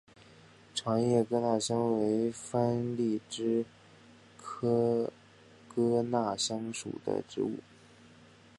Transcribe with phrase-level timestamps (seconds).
[0.73, 3.63] 长叶哥纳香为番荔枝
[4.35, 5.11] 科
[5.67, 7.59] 哥纳香属的植物。